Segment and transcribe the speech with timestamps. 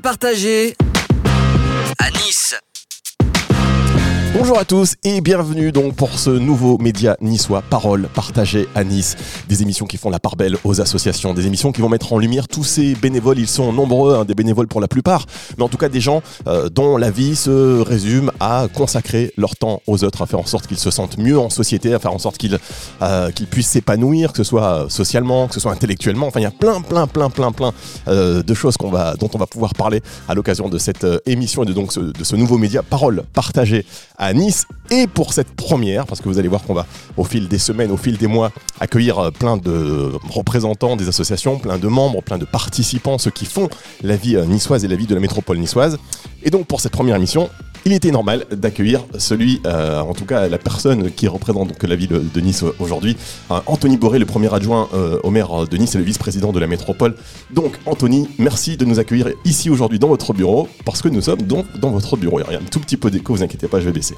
[0.00, 0.76] Partagée
[4.38, 9.16] Bonjour à tous et bienvenue donc pour ce nouveau média niçois Parole partagée à Nice.
[9.48, 12.18] Des émissions qui font la part belle aux associations, des émissions qui vont mettre en
[12.18, 13.38] lumière tous ces bénévoles.
[13.38, 15.24] Ils sont nombreux, hein, des bénévoles pour la plupart,
[15.56, 19.56] mais en tout cas des gens euh, dont la vie se résume à consacrer leur
[19.56, 22.12] temps aux autres, à faire en sorte qu'ils se sentent mieux en société, à faire
[22.12, 22.58] en sorte qu'ils
[23.00, 26.26] euh, puissent s'épanouir, que ce soit socialement, que ce soit intellectuellement.
[26.26, 27.72] Enfin, il y a plein, plein, plein, plein, plein
[28.06, 31.66] euh, de choses dont on va pouvoir parler à l'occasion de cette euh, émission et
[31.66, 33.86] de, donc, ce, de ce nouveau média Parole partagée
[34.18, 34.66] à Nice.
[34.90, 37.90] Et pour cette première, parce que vous allez voir qu'on va au fil des semaines,
[37.90, 42.38] au fil des mois, accueillir euh, plein de représentants des associations, plein de membres, plein
[42.38, 43.68] de participants, ceux qui font
[44.02, 45.98] la vie euh, niçoise et la vie de la métropole niçoise.
[46.44, 47.50] Et donc pour cette première émission,
[47.86, 52.20] il était normal d'accueillir celui, euh, en tout cas la personne qui représente la ville
[52.34, 53.16] de Nice aujourd'hui,
[53.52, 56.58] euh, Anthony Boré, le premier adjoint euh, au maire de Nice et le vice-président de
[56.58, 57.14] la métropole.
[57.52, 61.42] Donc Anthony, merci de nous accueillir ici aujourd'hui dans votre bureau, parce que nous sommes
[61.42, 62.40] donc dans votre bureau.
[62.40, 64.16] Il y a un tout petit peu d'écho, vous inquiétez pas, je vais baisser.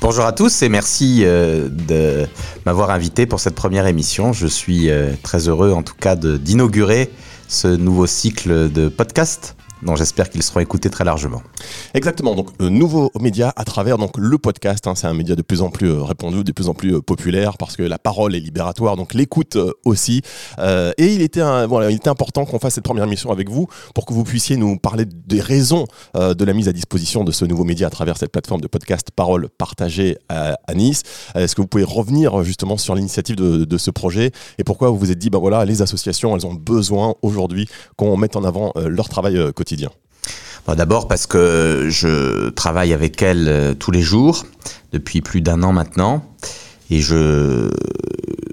[0.00, 2.24] Bonjour à tous et merci euh, de
[2.66, 4.32] m'avoir invité pour cette première émission.
[4.32, 4.88] Je suis
[5.24, 7.10] très heureux en tout cas d'inaugurer
[7.48, 11.42] ce nouveau cycle de podcast dont j'espère qu'ils seront écoutés très largement.
[11.94, 14.86] Exactement, donc euh, nouveau média à travers donc le podcast.
[14.86, 17.00] hein, c'est un média de plus en plus euh, répandu, de plus en plus euh,
[17.00, 20.22] populaire parce que la parole est libératoire, donc l'écoute euh, aussi.
[20.58, 23.66] Euh, et il était, voilà, il était important qu'on fasse cette première émission avec vous
[23.94, 27.44] pour que vous puissiez nous parler des raisons de la mise à disposition de ce
[27.44, 31.02] nouveau média à travers cette plateforme de podcast Parole partagée à, Nice.
[31.34, 35.10] Est-ce que vous pouvez revenir justement sur l'initiative de, ce projet et pourquoi vous vous
[35.10, 39.08] êtes dit, ben voilà, les associations, elles ont besoin aujourd'hui qu'on mette en avant leur
[39.08, 39.52] travail euh,
[40.76, 44.44] D'abord parce que je travaille avec elle euh, tous les jours
[44.92, 46.24] depuis plus d'un an maintenant
[46.90, 47.70] et je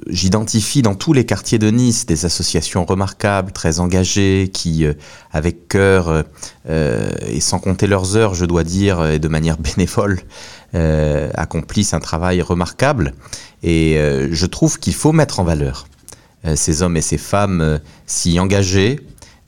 [0.09, 4.93] j'identifie dans tous les quartiers de Nice des associations remarquables, très engagées, qui, euh,
[5.31, 6.23] avec cœur
[6.69, 10.21] euh, et sans compter leurs heures, je dois dire, et de manière bénévole,
[11.33, 13.13] accomplissent un travail remarquable.
[13.63, 13.97] Et
[14.31, 15.87] je trouve qu'il faut mettre en valeur
[16.55, 18.99] ces hommes et ces femmes si engagés,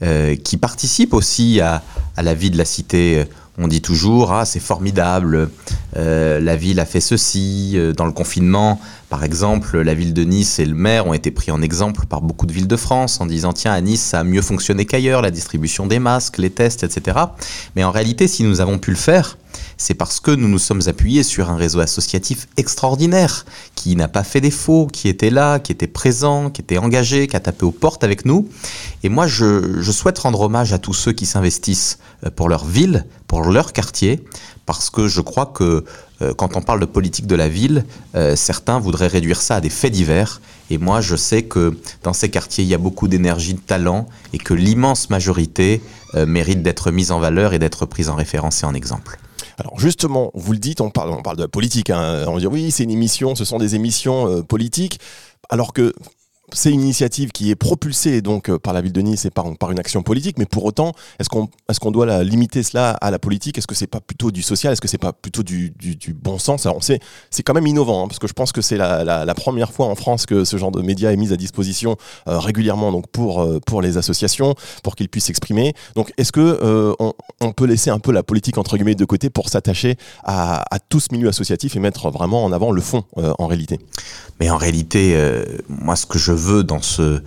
[0.03, 1.83] euh, qui participent aussi à,
[2.15, 3.25] à la vie de la cité.
[3.61, 5.49] On dit toujours, ah, c'est formidable,
[5.97, 7.73] euh, la ville a fait ceci.
[7.75, 11.29] Euh, Dans le confinement, par exemple, la ville de Nice et le maire ont été
[11.29, 14.21] pris en exemple par beaucoup de villes de France en disant, tiens, à Nice, ça
[14.21, 17.17] a mieux fonctionné qu'ailleurs, la distribution des masques, les tests, etc.
[17.75, 19.37] Mais en réalité, si nous avons pu le faire,
[19.77, 23.45] c'est parce que nous nous sommes appuyés sur un réseau associatif extraordinaire,
[23.75, 27.35] qui n'a pas fait défaut, qui était là, qui était présent, qui était engagé, qui
[27.35, 28.49] a tapé aux portes avec nous.
[29.03, 33.05] Et moi, je, souhaite rendre hommage à tous ceux qui s'investissent euh, pour leur ville,
[33.27, 34.23] pour leur quartier,
[34.65, 35.83] parce que je crois que
[36.21, 39.61] euh, quand on parle de politique de la ville, euh, certains voudraient réduire ça à
[39.61, 40.41] des faits divers.
[40.69, 44.07] Et moi, je sais que dans ces quartiers, il y a beaucoup d'énergie, de talent,
[44.33, 45.81] et que l'immense majorité
[46.15, 49.19] mérite d'être mise en valeur et d'être prise en référence et en exemple.
[49.59, 51.89] Alors justement, vous le dites, on parle, de la politique.
[51.89, 52.25] Hein.
[52.27, 54.99] On dit oui, c'est une émission, ce sont des émissions euh, politiques,
[55.49, 55.93] alors que
[56.53, 59.45] c'est une initiative qui est propulsée donc euh, par la ville de Nice et par,
[59.45, 60.37] une action politique.
[60.37, 61.49] Mais pour autant, est-ce qu'on
[61.81, 63.57] qu'on doit la, limiter cela à la politique?
[63.57, 64.73] Est-ce que c'est pas plutôt du social?
[64.73, 66.65] Est-ce que c'est pas plutôt du, du, bon sens?
[66.65, 66.99] Alors on sait,
[67.29, 69.95] c'est quand même innovant hein, parce que je pense que c'est la, première fois en
[69.95, 71.95] France que ce genre de média est mis à disposition
[72.27, 75.73] euh, régulièrement donc pour euh, pour les associations pour qu'ils puissent s'exprimer.
[75.95, 79.49] Donc est-ce que on, peut laisser un peu la politique entre guillemets de côté pour
[79.49, 83.47] s'attacher à, à tout ce milieu associatif et mettre vraiment en avant le fond en
[83.47, 83.79] réalité?
[84.39, 85.15] Mais en réalité,
[85.67, 87.21] moi, ce que je veux dans ce,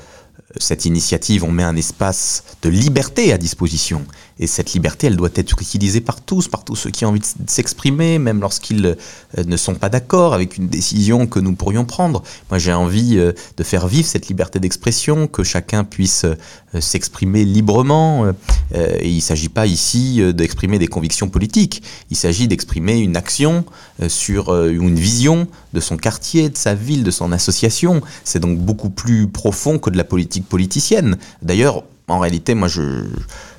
[0.59, 4.03] cette initiative, on met un espace de liberté à disposition.
[4.39, 7.21] Et cette liberté, elle doit être utilisée par tous, par tous ceux qui ont envie
[7.21, 11.85] de s'exprimer, même lorsqu'ils euh, ne sont pas d'accord avec une décision que nous pourrions
[11.85, 12.23] prendre.
[12.51, 17.45] Moi, j'ai envie euh, de faire vivre cette liberté d'expression, que chacun puisse euh, s'exprimer
[17.45, 18.33] librement.
[18.75, 21.83] Et il ne s'agit pas ici d'exprimer des convictions politiques.
[22.11, 23.67] Il s'agit d'exprimer une action
[24.09, 28.03] sur une vision de son quartier, de sa ville, de son association.
[28.25, 31.17] C'est donc beaucoup plus profond que de la politique politicienne.
[31.43, 33.05] D'ailleurs, en réalité, moi, je,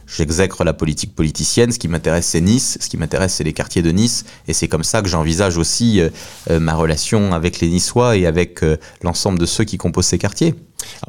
[0.08, 1.72] j'exècre la politique politicienne.
[1.72, 2.78] Ce qui m'intéresse, c'est Nice.
[2.80, 4.26] Ce qui m'intéresse, c'est les quartiers de Nice.
[4.48, 6.10] Et c'est comme ça que j'envisage aussi euh,
[6.50, 10.18] euh, ma relation avec les Niçois et avec euh, l'ensemble de ceux qui composent ces
[10.18, 10.56] quartiers.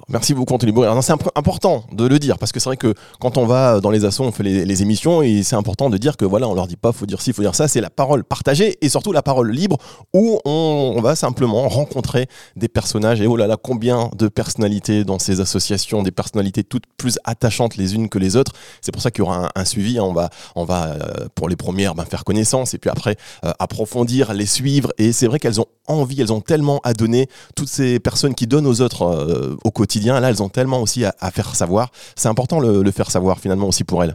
[0.08, 0.72] Merci beaucoup Anthony
[1.02, 3.90] C'est imp- important de le dire parce que c'est vrai que quand on va dans
[3.90, 6.66] les assos, on fait les, émissions et c'est important de dire que voilà, on leur
[6.66, 7.68] dit pas faut dire ci, faut dire ça.
[7.68, 9.78] C'est la parole partagée et surtout la parole libre
[10.12, 15.18] où on, va simplement rencontrer des personnages et oh là là combien de personnalités dans
[15.18, 18.52] ces associations, des personnalités toutes plus attachantes les unes que les autres.
[18.80, 19.98] C'est pour ça qu'il y aura un, suivi.
[19.98, 20.04] hein.
[20.04, 23.52] On va, on va euh, pour les premières ben, faire connaissance et puis après euh,
[23.58, 24.92] approfondir, les suivre.
[24.98, 27.28] Et c'est vrai qu'elles ont envie, elles ont tellement à donner.
[27.54, 31.04] Toutes ces personnes qui donnent aux autres euh, au quotidien, là, elles ont tellement aussi
[31.04, 31.90] à, faire savoir.
[32.16, 34.14] C'est important le, le faire savoir finalement aussi pour elles.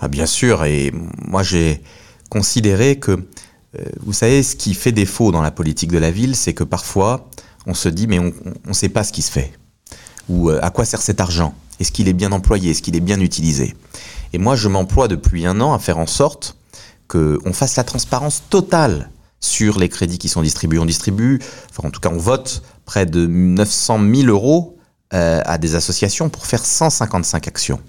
[0.00, 1.82] Ah bien sûr, et moi j'ai
[2.30, 6.34] considéré que, euh, vous savez, ce qui fait défaut dans la politique de la ville,
[6.34, 7.28] c'est que parfois
[7.66, 8.32] on se dit mais on
[8.66, 9.52] ne sait pas ce qui se fait.
[10.28, 11.54] Ou euh, à quoi sert cet argent?
[11.78, 12.70] Est-ce qu'il est bien employé?
[12.70, 13.74] Est-ce qu'il est bien utilisé?
[14.32, 16.56] Et moi je m'emploie depuis un an à faire en sorte
[17.08, 19.10] qu'on fasse la transparence totale
[19.40, 20.78] sur les crédits qui sont distribués.
[20.78, 21.40] On distribue,
[21.70, 24.75] enfin en tout cas on vote près de 900 000 euros
[25.14, 27.80] euh, à des associations pour faire 155 actions.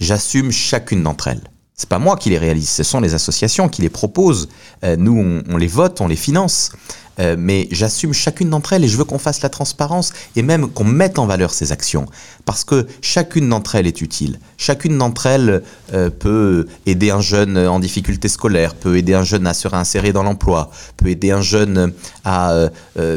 [0.00, 1.42] J'assume chacune d'entre elles.
[1.82, 4.48] C'est pas moi qui les réalise, ce sont les associations qui les proposent.
[4.84, 6.70] Euh, nous, on, les vote, on les finance.
[7.18, 10.70] Euh, mais j'assume chacune d'entre elles et je veux qu'on fasse la transparence et même
[10.70, 12.06] qu'on mette en valeur ces actions.
[12.44, 14.38] Parce que chacune d'entre elles est utile.
[14.58, 19.48] Chacune d'entre elles euh, peut aider un jeune en difficulté scolaire, peut aider un jeune
[19.48, 21.92] à se réinsérer dans l'emploi, peut aider un jeune
[22.24, 22.68] à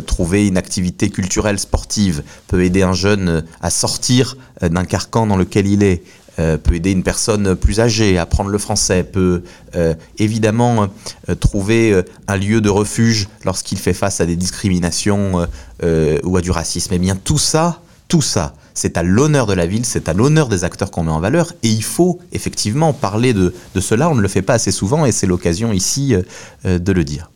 [0.08, 5.68] trouver une activité culturelle sportive, peut aider un jeune à sortir d'un carcan dans lequel
[5.68, 6.04] il est.
[6.38, 9.44] Euh, peut aider une personne plus âgée à apprendre le français, peut
[9.76, 10.88] euh, évidemment
[11.30, 15.48] euh, trouver un lieu de refuge lorsqu'il fait face à des discriminations
[15.84, 16.94] ou à du racisme.
[16.94, 20.48] Eh bien tout ça, tout ça, c'est à l'honneur de la ville, c'est à l'honneur
[20.48, 24.16] des acteurs qu'on met en valeur, et il faut effectivement parler de, de, cela, on
[24.16, 26.16] ne le fait pas assez souvent, et c'est l'occasion ici
[26.64, 27.30] de le dire.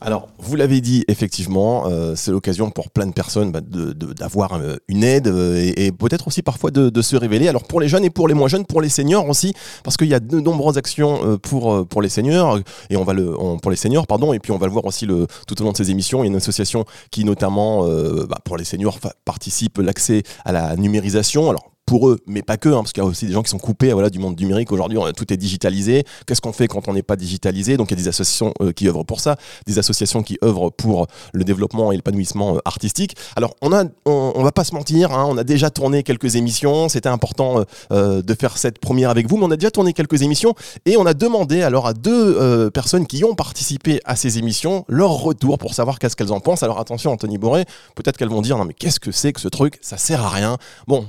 [0.00, 4.76] Alors, vous l'avez dit, effectivement, euh, c'est l'occasion pour plein de personnes bah, d'avoir euh,
[4.88, 7.48] une aide euh, et, peut-être aussi parfois de, se révéler.
[7.48, 9.54] Alors, pour les jeunes et pour les moins jeunes, pour les seniors aussi,
[9.84, 12.58] parce qu'il y a de nombreuses actions pour, pour les seniors,
[12.90, 13.32] et on va le,
[13.62, 15.72] pour les seniors, pardon, et puis on va le voir aussi le, tout au long
[15.72, 16.24] de ces émissions.
[16.24, 17.86] Il y a une association qui, notamment,
[18.26, 21.48] bah, pour les seniors, participe l'accès à la numérisation.
[21.48, 23.50] Alors, pour eux, mais pas que, hein, parce qu'il y a aussi des gens qui
[23.50, 24.72] sont coupés voilà, du monde numérique.
[24.72, 26.04] Aujourd'hui, tout est digitalisé.
[26.26, 27.76] Qu'est-ce qu'on fait quand on n'est pas digitalisé?
[27.76, 29.36] Donc, il y a des associations euh, qui œuvrent pour ça,
[29.66, 33.16] des associations qui œuvrent pour le développement et l'épanouissement euh, artistique.
[33.36, 36.88] Alors, on a, on, va pas se mentir, hein, on a déjà tourné quelques émissions.
[36.88, 40.22] C'était important euh, de faire cette première avec vous, mais on a déjà tourné quelques
[40.22, 40.54] émissions
[40.86, 45.10] et on a demandé alors à deux personnes qui ont participé à ces émissions leur
[45.10, 46.62] retour pour savoir qu'est-ce qu'elles en pensent.
[46.62, 49.48] Alors, attention, Anthony Boré, peut-être qu'elles vont dire non mais qu'est-ce que c'est que ce
[49.48, 49.78] truc?
[49.80, 50.58] Ça sert à rien.
[50.86, 51.06] Bon,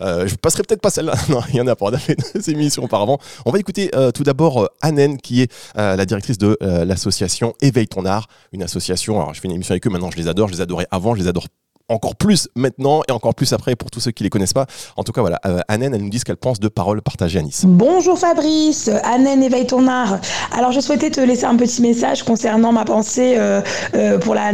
[0.00, 1.14] euh, je passerai peut-être pas celle-là.
[1.28, 1.86] Non, il y en a pas.
[1.86, 3.18] On a fait deux émissions auparavant.
[3.46, 7.88] On va écouter euh, tout d'abord euh, Annen, qui est la directrice de l'association Éveille
[7.88, 9.20] ton art, une association.
[9.20, 9.90] Alors, je fais une émission avec eux.
[9.90, 10.48] Maintenant, je les adore.
[10.48, 11.14] Je les adorais avant.
[11.14, 11.46] Je les adore
[11.88, 14.66] encore plus maintenant et encore plus après pour tous ceux qui les connaissent pas.
[14.96, 17.42] En tout cas, voilà, euh, elle nous dit ce qu'elle pense de paroles partagées à
[17.42, 17.64] Nice.
[17.66, 20.18] Bonjour Fabrice, Annen éveille ton art.
[20.56, 23.60] Alors je souhaitais te laisser un petit message concernant ma pensée euh,
[23.94, 24.52] euh, pour le,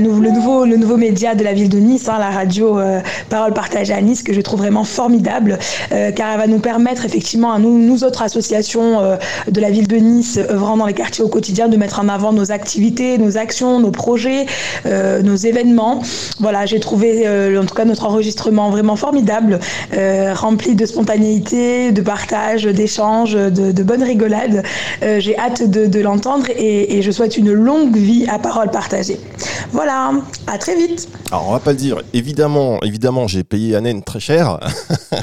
[0.77, 4.23] nouveau, média de la ville de Nice, hein, la radio euh, Paroles partagées à Nice,
[4.23, 5.59] que je trouve vraiment formidable,
[5.91, 9.19] car elle va nous permettre effectivement à nous, nous autres associations
[9.49, 12.33] de la ville de Nice, œuvrant dans les quartiers au quotidien, de mettre en avant
[12.33, 14.47] nos activités, nos actions, nos projets,
[14.85, 16.03] nos événements.
[16.41, 16.81] Voilà, j'ai
[17.27, 19.61] euh, en tout cas notre enregistrement vraiment formidable,
[19.95, 24.63] euh, rempli de spontanéité, de partage, d'échange, de, de bonnes rigolades.
[25.03, 29.19] Euh, j'ai hâte de, l'entendre et, je souhaite une longue vie à parole partagée.
[29.73, 30.13] Voilà,
[30.47, 31.09] à très vite.
[31.31, 34.59] Alors on va pas le dire, évidemment, évidemment, j'ai payé Annen très cher.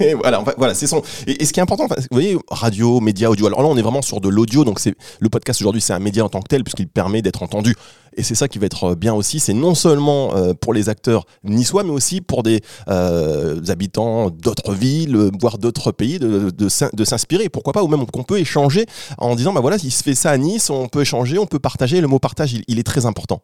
[0.00, 1.02] Mais voilà, voilà, c'est son.
[1.26, 3.46] Et, et, ce qui est important, vous voyez, radio, média, audio.
[3.46, 5.98] Alors là, on est vraiment sur de l'audio, donc c'est le podcast aujourd'hui, c'est un
[5.98, 7.74] média en tant que tel puisqu'il permet d'être entendu
[8.16, 11.24] et c'est ça qui va être bien aussi, c'est non seulement euh, pour les acteurs
[11.44, 17.48] niçois, mais aussi pour des euh, habitants d'autres villes, voire d'autres pays, de, s'inspirer.
[17.48, 18.86] Pourquoi pas, ou même qu'on peut échanger
[19.18, 21.58] en disant, bah voilà, il se fait ça à Nice, on peut échanger, on peut
[21.58, 22.00] partager.
[22.00, 23.40] Le mot partage, il, est très important.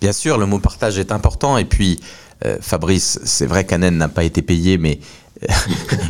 [0.00, 1.58] Bien sûr, le mot partage est important.
[1.58, 2.00] Et puis,
[2.44, 5.00] euh, Fabrice, c'est vrai qu'Anen n'a pas été payé, mais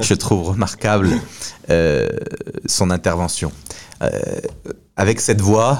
[0.02, 1.08] je trouve remarquable
[2.66, 3.50] son intervention.
[4.96, 5.78] avec cette voix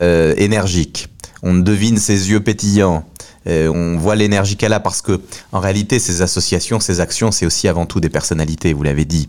[0.00, 1.08] énergique,
[1.44, 3.04] on devine ses yeux pétillants,
[3.46, 5.20] euh, on voit l'énergie qu'elle a parce que
[5.52, 9.28] en réalité ces associations, ces actions, c'est aussi avant tout des personnalités, vous l'avez dit.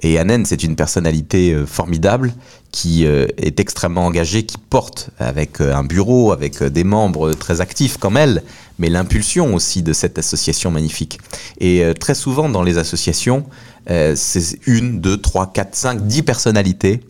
[0.00, 2.32] Et Annen, c'est une personnalité euh, formidable
[2.70, 7.96] qui euh, est extrêmement engagée, qui porte avec un bureau, avec des membres très actifs
[7.96, 8.42] comme elle,
[8.78, 11.20] mais l'impulsion aussi de cette association magnifique.
[11.60, 13.46] Et très souvent dans les associations,
[13.86, 17.00] c'est une, deux, trois, quatre, cinq, dix personnalités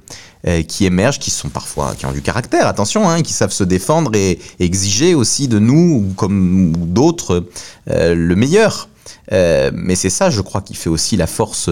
[0.46, 3.64] euh, qui émergent, qui sont parfois, qui ont du caractère, attention, hein, qui savent se
[3.64, 7.46] défendre et, exiger aussi de nous, comme d'autres,
[7.88, 8.90] euh, le meilleur.
[9.32, 11.70] Euh, mais c'est ça, je crois, qui fait aussi la force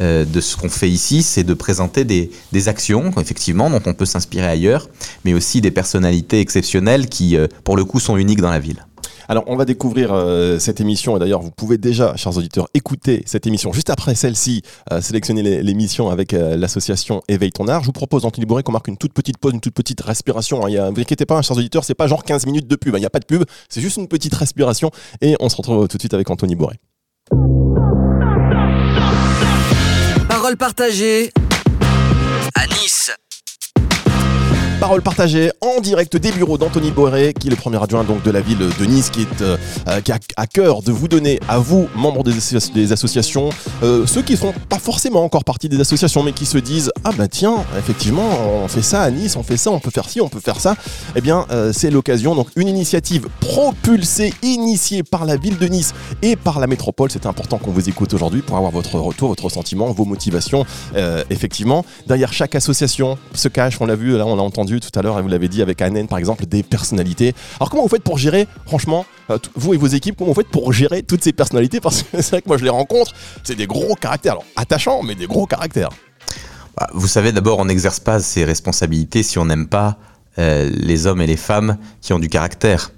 [0.00, 4.46] de ce qu'on fait ici, c'est de présenter des, actions, effectivement, dont on peut s'inspirer
[4.46, 4.88] ailleurs,
[5.24, 8.84] mais aussi des personnalités exceptionnelles qui, pour le coup, sont uniques dans la ville.
[9.28, 11.16] Alors, on va découvrir euh, cette émission.
[11.16, 15.62] Et d'ailleurs, vous pouvez déjà, chers auditeurs, écouter cette émission juste après celle-ci, euh, sélectionner
[15.62, 17.80] l'émission avec euh, l'association Éveille ton art.
[17.80, 20.66] Je vous propose, Anthony Bourré, qu'on marque une toute petite pause, une toute petite respiration.
[20.68, 22.94] Y a, vous inquiétez pas, chers auditeurs, c'est pas genre 15 minutes de pub.
[22.94, 22.98] Hein.
[22.98, 24.90] Il n'y a pas de pub, c'est juste une petite respiration.
[25.20, 26.78] Et on se retrouve tout de suite avec Anthony Bourré.
[30.56, 31.32] partager.
[32.54, 33.10] À Nice.
[34.84, 38.30] Parole partagée en direct des bureaux d'Anthony Boré, qui est le premier adjoint donc de
[38.30, 39.56] la ville de Nice, qui est euh,
[39.88, 42.34] euh, qui a à cœur de vous donner à vous, membres des,
[42.74, 43.48] des associations,
[43.82, 47.12] euh, ceux qui font pas forcément encore partie des associations, mais qui se disent ah
[47.16, 48.28] bah tiens, effectivement,
[48.62, 50.60] on fait ça à Nice, on fait ça, on peut faire ci, on peut faire
[50.60, 50.76] ça.
[51.16, 56.36] Eh bien, c'est l'occasion donc une initiative propulsée, initiée par la ville de Nice et
[56.36, 57.10] par la métropole.
[57.10, 60.66] C'est important qu'on vous écoute aujourd'hui pour avoir votre retour, votre sentiment, vos motivations.
[61.30, 65.02] Effectivement, derrière chaque association se cache, on l'a vu, là on l'a entendu tout à
[65.02, 67.34] l'heure, vous l'avez dit avec Annen par exemple, des personnalités.
[67.58, 70.50] Alors comment vous faites pour gérer, franchement, euh, vous et vos équipes, comment vous faites
[70.50, 71.80] pour gérer toutes ces personnalités?
[71.80, 73.12] Parce que c'est vrai que moi je les rencontre,
[73.42, 75.90] c'est des gros caractères, alors attachants, mais des gros caractères.
[76.76, 79.98] Bah, Vous savez, d'abord, on n'exerce pas ses responsabilités si on n'aime pas
[80.38, 82.90] euh, les hommes et les femmes qui ont du caractère.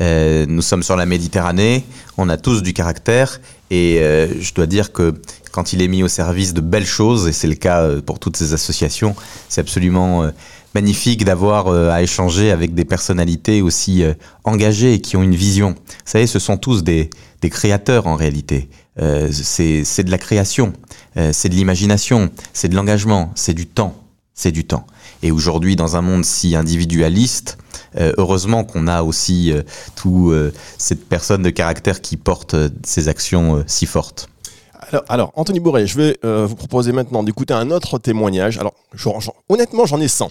[0.00, 1.84] Euh, nous sommes sur la Méditerranée,
[2.18, 4.00] on a tous du caractère, et
[4.38, 5.14] je dois dire que
[5.50, 8.36] quand il est mis au service de belles choses, et c'est le cas pour toutes
[8.36, 9.16] ces associations,
[9.48, 10.30] c'est absolument
[10.74, 14.14] magnifique d'avoir euh, à échanger avec des personnalités aussi euh,
[14.44, 15.70] engagées et qui ont une vision.
[15.70, 17.10] Vous savez, ce sont tous des,
[17.40, 18.68] des créateurs en réalité.
[19.00, 20.72] Euh, c'est de la création,
[21.16, 23.96] euh, c'est de l'imagination, c'est de l'engagement, c'est du temps,
[24.34, 24.86] c'est du temps.
[25.22, 27.58] Et aujourd'hui, dans un monde si individualiste,
[27.96, 29.62] euh, heureusement qu'on a aussi euh,
[29.96, 30.34] tout
[30.78, 34.28] cette personne de caractère qui porte ces actions si fortes.
[35.08, 38.58] Alors, Anthony Bourré, je vais euh, vous proposer maintenant d'écouter un autre témoignage.
[38.58, 38.74] Alors,
[39.48, 40.30] honnêtement, j'en ai 100.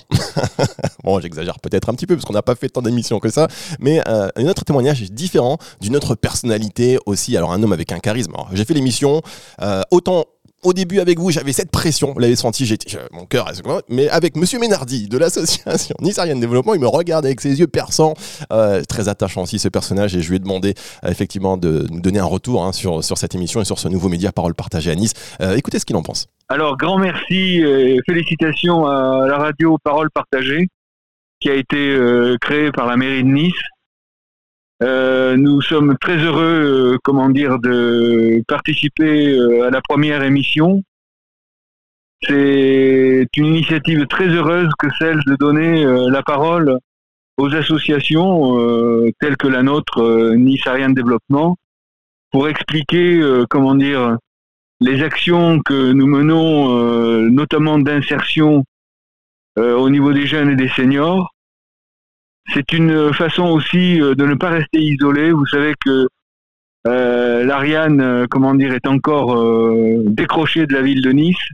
[1.04, 3.48] bon, j'exagère peut-être un petit peu parce qu'on n'a pas fait tant d'émissions que ça,
[3.80, 7.36] mais euh, un autre témoignage différent d'une autre personnalité aussi.
[7.38, 8.34] Alors, un homme avec un charisme.
[8.54, 9.22] J'ai fait l'émission,
[9.62, 10.26] euh, autant
[10.64, 13.52] au début avec vous, j'avais cette pression, vous l'avez senti, j'étais, mon cœur,
[13.90, 17.68] mais avec Monsieur Ménardi de l'association Nice Ariane Développement, il me regarde avec ses yeux
[17.68, 18.14] perçants,
[18.54, 22.00] euh, très attachant aussi ce personnage, et je lui ai demandé euh, effectivement de nous
[22.00, 24.92] donner un retour hein, sur, sur cette émission et sur ce nouveau média Parole partagée
[24.92, 25.14] à Nice.
[25.42, 26.28] Euh, écoutez ce qu'il en pense.
[26.48, 30.68] Alors, grand merci et félicitations à la radio Parole Partagée
[31.40, 31.98] qui a été
[32.42, 33.54] créée par la mairie de Nice.
[34.82, 40.82] Euh, nous sommes très heureux, euh, comment dire, de participer euh, à la première émission.
[42.24, 46.80] C'est une initiative très heureuse que celle de donner euh, la parole
[47.38, 51.58] aux associations euh, telles que la nôtre, Nice Ariane Développement,
[52.32, 54.18] pour expliquer, comment dire,
[54.80, 58.64] les actions que nous menons, notamment d'insertion
[59.58, 61.34] au niveau des jeunes et des seniors.
[62.54, 65.32] C'est une façon aussi euh, de ne pas rester isolé.
[65.32, 66.08] Vous savez que
[66.88, 69.36] euh, l'Ariane, euh, comment dire, est encore
[70.06, 71.48] décrochée de la ville de Nice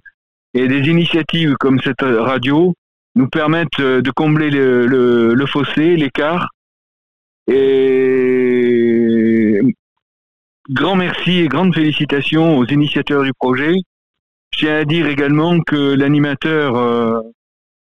[0.53, 2.73] et des initiatives comme cette radio
[3.15, 6.49] nous permettent de combler le, le- fossé, l'écart.
[7.47, 9.59] Et
[10.69, 13.73] grand merci et grandes félicitations aux initiateurs du projet.
[14.53, 17.21] Je tiens à dire également que l'animateur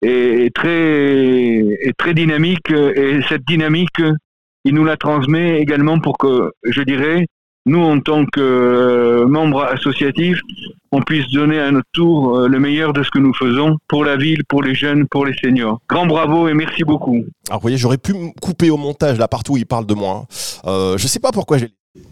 [0.01, 4.01] est, est très, est très dynamique euh, et cette dynamique,
[4.65, 7.25] il nous la transmet également pour que, je dirais,
[7.67, 10.39] nous, en tant que euh, membres associatifs,
[10.91, 14.03] on puisse donner à notre tour euh, le meilleur de ce que nous faisons pour
[14.03, 15.79] la ville, pour les jeunes, pour les seniors.
[15.88, 17.24] Grand bravo et merci beaucoup.
[17.50, 19.93] Alors vous voyez, j'aurais pu me couper au montage là partout où il parle de
[19.93, 20.24] moi.
[20.24, 20.25] hein.
[20.65, 21.70] Euh, je sais pas pourquoi j'ai.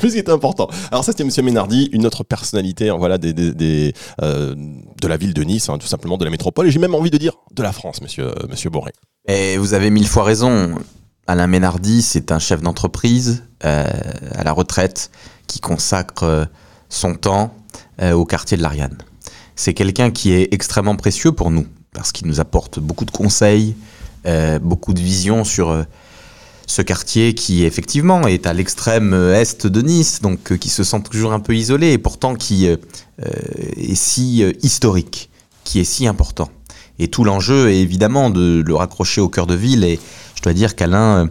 [0.00, 0.68] Pense qu'il était important.
[0.90, 4.54] Alors ça c'était Monsieur Ménardi, une autre personnalité, hein, voilà, euh,
[5.00, 7.10] de la ville de Nice, hein, tout simplement de la métropole, et j'ai même envie
[7.10, 8.92] de dire de la France, Monsieur euh, Monsieur Boré.
[9.26, 10.74] Et vous avez mille fois raison.
[11.26, 13.86] Alain Ménardi, c'est un chef d'entreprise euh,
[14.34, 15.10] à la retraite
[15.46, 16.44] qui consacre euh,
[16.88, 17.54] son temps
[18.14, 18.96] au quartier de l'Ariane.
[19.56, 23.76] C'est quelqu'un qui est extrêmement précieux pour nous parce qu'il nous apporte beaucoup de conseils,
[24.62, 25.84] beaucoup de visions sur
[26.70, 30.84] ce quartier qui effectivement est à l'extrême euh, est de Nice, donc euh, qui se
[30.84, 32.76] sent toujours un peu isolé et pourtant qui euh,
[33.76, 35.30] est si historique,
[35.64, 36.48] qui est si important.
[37.00, 39.82] Et tout l'enjeu est évidemment de le raccrocher au cœur de ville.
[39.82, 39.98] Et
[40.36, 41.28] je dois dire qu'Alain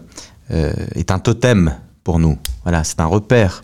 [0.50, 2.38] est un totem pour nous.
[2.64, 3.64] Voilà, c'est un repère.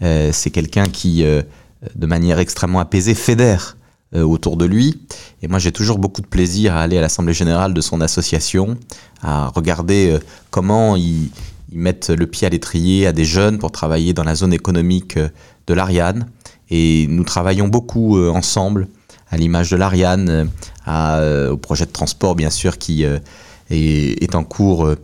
[0.00, 3.76] C'est quelqu'un qui, de manière extrêmement apaisée, fédère
[4.22, 5.00] autour de lui.
[5.42, 8.76] Et moi, j'ai toujours beaucoup de plaisir à aller à l'Assemblée générale de son association,
[9.22, 10.18] à regarder euh,
[10.50, 11.30] comment ils,
[11.74, 15.28] mettent le pied à l'étrier à des jeunes pour travailler dans la zone économique euh,
[15.66, 16.28] de l'Ariane.
[16.70, 18.88] Et nous travaillons beaucoup euh, ensemble
[19.30, 20.44] à l'image de l'Ariane, euh,
[20.88, 23.18] euh, au projet de transport bien sûr qui euh,
[23.70, 24.96] est, en cours euh,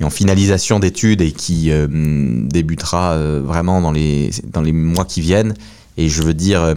[0.00, 5.04] et en finalisation d'études et qui euh, débutera euh, vraiment dans les, dans les mois
[5.04, 5.54] qui viennent.
[5.96, 6.74] Et je veux dire euh,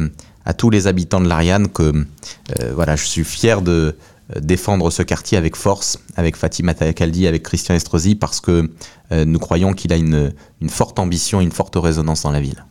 [0.47, 3.97] à tous les habitants de l'Ariane que euh, voilà, je suis fier de
[4.33, 8.71] euh, défendre ce quartier avec force, avec Fatima Takaldi, avec Christian Estrosi, parce que
[9.11, 10.31] euh, nous croyons qu'il a une,
[10.69, 12.65] forte ambition, une forte résonance dans la ville.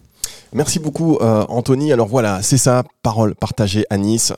[0.54, 1.92] Merci beaucoup Anthony.
[1.92, 4.32] Alors voilà, c'est ça, parole partagée à Nice.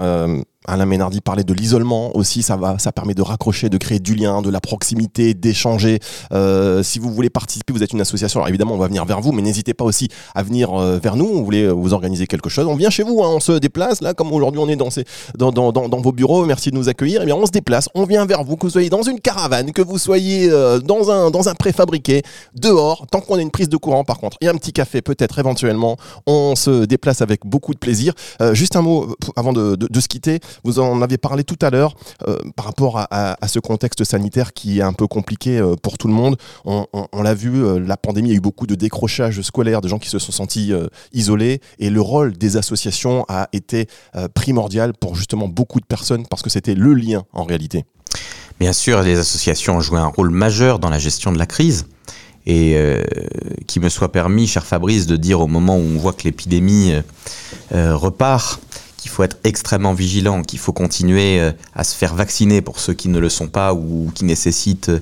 [0.69, 4.15] Alain Ménardi parlait de l'isolement aussi, ça va, ça permet de raccrocher, de créer du
[4.15, 5.99] lien, de la proximité, d'échanger.
[6.33, 9.23] Euh, si vous voulez participer, vous êtes une association, alors évidemment on va venir vers
[9.23, 11.27] vous, mais n'hésitez pas aussi à venir euh, vers nous.
[11.27, 14.03] Vous voulez euh, vous organiser quelque chose, on vient chez vous, hein, on se déplace
[14.03, 15.05] là, comme aujourd'hui on est dans, ces,
[15.39, 16.45] dans, dans, dans, vos bureaux.
[16.45, 17.21] Merci de nous accueillir.
[17.21, 19.21] Et eh bien on se déplace, on vient vers vous, que vous soyez dans une
[19.21, 22.23] caravane, que vous soyez euh, dans un dans un préfabriqué,
[22.55, 25.39] dehors, tant qu'on a une prise de courant par contre, et un petit café peut-être
[25.39, 25.97] éventuellement,
[26.27, 28.13] on se déplace avec beaucoup de plaisir.
[28.53, 30.41] Juste un mot avant de, de, de se quitter.
[30.65, 31.95] Vous en avez parlé tout à l'heure
[32.27, 36.09] euh, par rapport à, ce contexte sanitaire qui est un peu compliqué euh, pour tout
[36.09, 36.37] le monde.
[36.65, 36.87] On,
[37.23, 40.19] l'a vu, euh, la pandémie a eu beaucoup de décrochages scolaires, de gens qui se
[40.19, 40.73] sont sentis
[41.13, 43.87] isolés, et le rôle des associations a été
[44.35, 47.85] primordial pour justement beaucoup de personnes parce que c'était le lien en réalité.
[48.61, 51.87] Bien sûr, les associations ont joué un rôle majeur dans la gestion de la crise
[52.47, 53.03] et euh,
[53.67, 56.95] qui me soit permis, cher Fabrice, de dire au moment où on voit que l'épidémie
[57.71, 58.61] repart,
[59.09, 62.93] qu'il faut être extrêmement vigilant, qu'il faut continuer euh, à se faire vacciner pour ceux
[62.93, 64.93] qui ne le sont pas ou qui nécessitent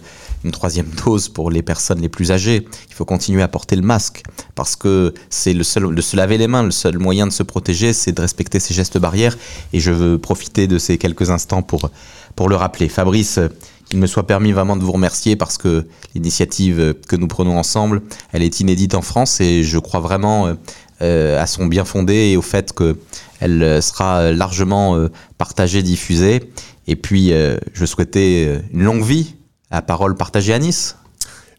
[0.45, 2.69] une troisième dose pour les personnes les plus âgées.
[2.89, 4.23] Il faut continuer à porter le masque
[4.55, 7.43] parce que c'est le seul de se laver les mains, le seul moyen de se
[7.43, 9.37] protéger, c'est de respecter ces gestes barrières.
[9.73, 11.91] Et je veux profiter de ces quelques instants pour
[12.37, 12.89] pour le rappeler.
[12.89, 13.41] Fabrice,
[13.89, 18.03] qu'il me soit permis vraiment de vous remercier parce que l'initiative que nous prenons ensemble,
[18.33, 20.55] elle est inédite en France et je crois vraiment euh,
[21.01, 26.51] à son bien fondé et au fait qu'elle sera largement euh, partagée, diffusée.
[26.87, 29.35] Et puis, euh, je souhaitais une longue vie
[29.71, 30.97] à Parole partagée à Nice.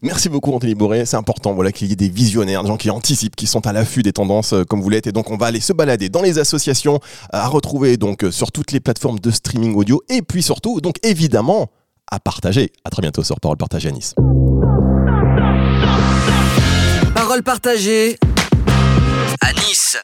[0.03, 2.91] Merci beaucoup Anthony Boré, c'est important voilà, qu'il y ait des visionnaires, des gens qui
[2.91, 5.07] anticipent, qui sont à l'affût des tendances euh, comme vous l'êtes.
[5.07, 8.31] Et donc on va aller se balader dans les associations, euh, à retrouver donc euh,
[8.31, 11.71] sur toutes les plateformes de streaming audio et puis surtout, donc évidemment,
[12.11, 12.71] à partager.
[12.85, 14.13] À très bientôt sur Parole partagée à Nice.
[17.15, 18.19] Parole partagée
[19.47, 19.97] à Nice.